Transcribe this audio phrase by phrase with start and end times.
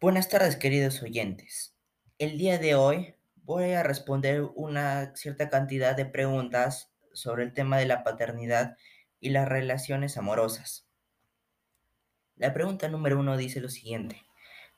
[0.00, 1.74] Buenas tardes, queridos oyentes.
[2.18, 7.78] El día de hoy voy a responder una cierta cantidad de preguntas sobre el tema
[7.78, 8.76] de la paternidad
[9.18, 10.86] y las relaciones amorosas.
[12.36, 14.22] La pregunta número uno dice lo siguiente.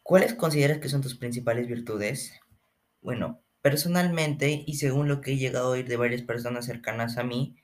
[0.02, 2.32] ¿Cuáles consideras que son tus principales virtudes?
[3.02, 7.24] Bueno, personalmente y según lo que he llegado a oír de varias personas cercanas a
[7.24, 7.56] mí,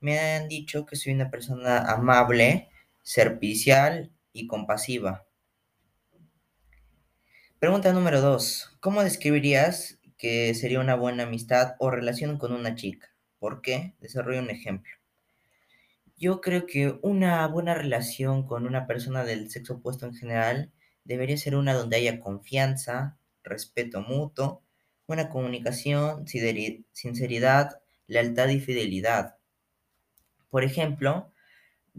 [0.00, 2.68] me han dicho que soy una persona amable,
[3.02, 5.27] servicial y compasiva.
[7.58, 8.76] Pregunta número 2.
[8.78, 13.12] ¿Cómo describirías que sería una buena amistad o relación con una chica?
[13.40, 13.96] ¿Por qué?
[13.98, 14.92] Desarrollo un ejemplo.
[16.16, 20.70] Yo creo que una buena relación con una persona del sexo opuesto en general
[21.02, 24.62] debería ser una donde haya confianza, respeto mutuo,
[25.08, 29.34] buena comunicación, sinceridad, lealtad y fidelidad.
[30.48, 31.32] Por ejemplo,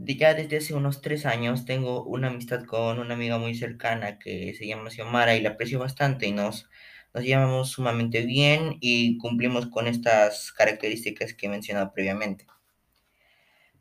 [0.05, 4.53] ya desde hace unos tres años tengo una amistad con una amiga muy cercana que
[4.57, 6.69] se llama Xiomara y la aprecio bastante y nos,
[7.13, 12.47] nos llevamos sumamente bien y cumplimos con estas características que he mencionado previamente.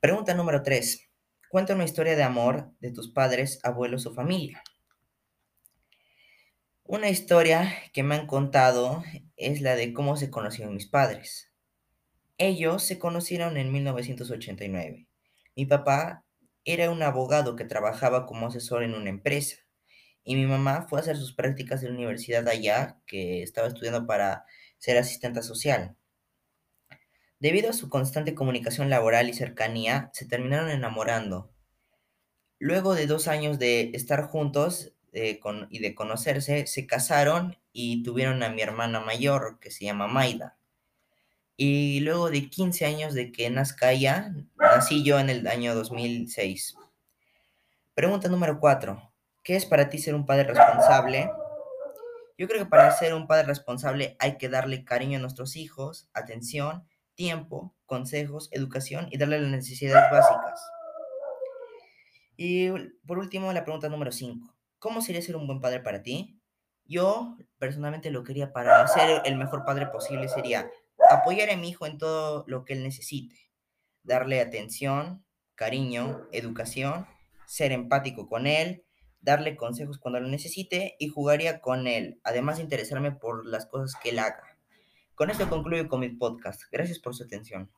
[0.01, 1.09] Pregunta número 3.
[1.48, 4.62] Cuenta una historia de amor de tus padres, abuelos o familia.
[6.83, 9.05] Una historia que me han contado
[9.37, 11.53] es la de cómo se conocieron mis padres.
[12.39, 15.09] Ellos se conocieron en 1989
[15.59, 16.25] mi papá
[16.64, 19.56] era un abogado que trabajaba como asesor en una empresa
[20.23, 24.06] y mi mamá fue a hacer sus prácticas en la universidad allá, que estaba estudiando
[24.06, 24.45] para
[24.79, 25.97] ser asistente social.
[27.41, 31.51] Debido a su constante comunicación laboral y cercanía, se terminaron enamorando.
[32.61, 38.45] Luego de dos años de estar juntos eh, y de conocerse, se casaron y tuvieron
[38.45, 40.56] a mi hermana mayor, que se llama Maida.
[41.61, 44.33] Y luego de 15 años de que nazca ella,
[44.74, 46.77] nací yo en el año 2006.
[47.94, 49.12] Pregunta número 4.
[49.42, 51.30] ¿Qué es para ti ser un padre responsable?
[52.36, 56.08] Yo creo que para ser un padre responsable hay que darle cariño a nuestros hijos,
[56.12, 60.61] atención, tiempo, consejos, educación y darle las necesidades básicas.
[62.36, 62.70] Y
[63.07, 64.55] por último, la pregunta número 5.
[64.78, 66.40] ¿Cómo sería ser un buen padre para ti?
[66.84, 70.70] Yo personalmente lo quería para ser el mejor padre posible sería
[71.11, 73.48] apoyar a mi hijo en todo lo que él necesite,
[74.03, 77.07] darle atención, cariño, educación,
[77.47, 78.85] ser empático con él,
[79.20, 83.98] darle consejos cuando lo necesite y jugaría con él, además de interesarme por las cosas
[84.03, 84.45] que él haga.
[85.14, 86.63] Con esto concluyo con mi podcast.
[86.70, 87.70] Gracias por su atención.